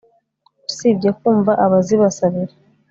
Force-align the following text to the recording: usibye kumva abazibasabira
usibye 0.69 1.09
kumva 1.19 1.51
abazibasabira 1.65 2.53